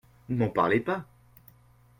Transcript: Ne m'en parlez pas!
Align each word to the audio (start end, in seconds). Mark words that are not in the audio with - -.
Ne 0.29 0.35
m'en 0.35 0.49
parlez 0.49 0.79
pas! 0.79 1.05